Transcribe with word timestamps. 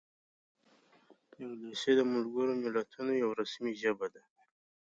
انګلیسي 1.45 1.91
د 1.99 2.01
ملګرو 2.13 2.53
ملتونو 2.63 3.11
یوه 3.21 3.33
رسمي 3.41 3.73
ژبه 3.81 4.07
ده 4.13 4.21